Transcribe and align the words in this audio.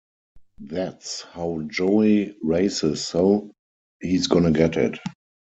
That's 0.57 1.21
how 1.21 1.61
Joey 1.67 2.35
races 2.41 3.05
so, 3.05 3.51
he's 3.99 4.25
gonna 4.25 4.49
get 4.51 4.75
it. 4.75 4.97